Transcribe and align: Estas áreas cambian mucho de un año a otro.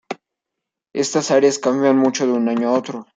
Estas 0.95 1.29
áreas 1.29 1.59
cambian 1.59 1.95
mucho 1.95 2.25
de 2.25 2.33
un 2.33 2.49
año 2.49 2.69
a 2.69 2.71
otro. 2.71 3.05